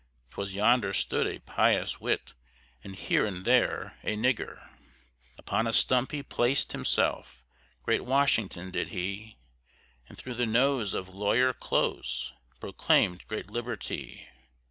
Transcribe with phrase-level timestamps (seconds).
[0.31, 2.33] 'Twas yonder stood a pious wight,
[2.83, 4.67] And here and there a nigger.
[5.37, 7.43] Upon a stump he placed (himself),
[7.83, 9.37] Great Washington did he,
[10.09, 14.27] And through the nose of lawyer Close, Proclaimed great Liberty.